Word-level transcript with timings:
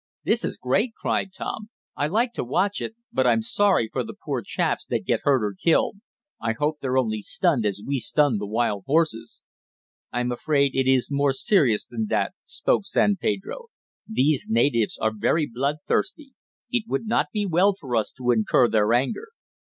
"This 0.23 0.43
is 0.43 0.57
great!" 0.57 0.95
cried 0.95 1.31
Tom. 1.31 1.69
"I 1.95 2.07
like 2.07 2.33
to 2.33 2.43
watch 2.43 2.81
it, 2.81 2.95
but 3.13 3.27
I'm 3.27 3.43
sorry 3.43 3.87
for 3.87 4.03
the 4.03 4.15
poor 4.19 4.41
chaps 4.41 4.83
that 4.87 5.05
get 5.05 5.19
hurt 5.25 5.43
or 5.45 5.53
killed. 5.53 5.97
I 6.41 6.53
hope 6.53 6.79
they're 6.79 6.97
only 6.97 7.21
stunned 7.21 7.67
as 7.67 7.83
we 7.85 7.99
stunned 7.99 8.41
the 8.41 8.47
wild 8.47 8.85
horses." 8.87 9.43
"I'm 10.11 10.31
afraid 10.31 10.73
it 10.73 10.87
is 10.87 11.11
more 11.11 11.33
serious 11.33 11.85
than 11.85 12.07
that," 12.09 12.33
spoke 12.47 12.87
San 12.87 13.17
Pedro. 13.17 13.67
"These 14.07 14.47
natives 14.49 14.97
are 14.97 15.13
very 15.15 15.45
bloodthirsty. 15.45 16.31
It 16.71 16.85
would 16.87 17.05
not 17.05 17.27
be 17.31 17.45
well 17.45 17.75
for 17.79 17.95
us 17.95 18.11
to 18.13 18.31
incur 18.31 18.67
their 18.69 18.91
anger." 18.93 19.27